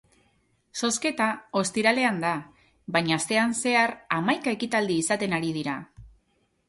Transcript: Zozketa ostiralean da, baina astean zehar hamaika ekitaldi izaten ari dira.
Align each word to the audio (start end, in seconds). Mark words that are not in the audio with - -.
Zozketa 0.79 1.27
ostiralean 1.61 2.17
da, 2.25 2.31
baina 2.97 3.19
astean 3.21 3.55
zehar 3.59 3.93
hamaika 4.17 4.57
ekitaldi 4.59 5.01
izaten 5.03 5.37
ari 5.41 5.53
dira. 5.59 5.77